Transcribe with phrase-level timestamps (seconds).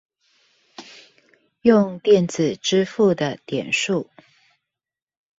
[1.61, 4.09] 用電子支付的點數